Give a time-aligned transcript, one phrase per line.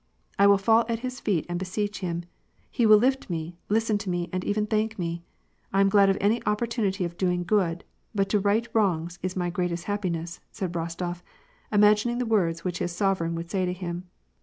[0.39, 2.23] "I will fall at his feet and beseech him.
[2.71, 5.21] He will lift me, listen to me, and even thank me.'
[5.73, 7.83] I am glad of any opportunity of doing good,
[8.15, 11.21] but to right wrongs is my great est happiness,'" said Bostof,
[11.71, 14.05] imagining the words which his sovereign would say to him.